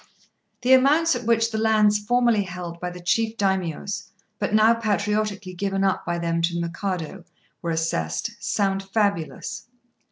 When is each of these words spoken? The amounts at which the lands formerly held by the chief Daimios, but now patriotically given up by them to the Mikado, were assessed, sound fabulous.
The 0.63 0.73
amounts 0.73 1.15
at 1.15 1.27
which 1.27 1.51
the 1.51 1.59
lands 1.59 1.99
formerly 1.99 2.41
held 2.41 2.79
by 2.79 2.89
the 2.89 2.99
chief 2.99 3.37
Daimios, 3.37 4.07
but 4.39 4.51
now 4.51 4.73
patriotically 4.73 5.53
given 5.53 5.83
up 5.83 6.07
by 6.07 6.17
them 6.17 6.41
to 6.41 6.55
the 6.55 6.59
Mikado, 6.59 7.23
were 7.61 7.69
assessed, 7.69 8.31
sound 8.39 8.81
fabulous. 8.81 9.67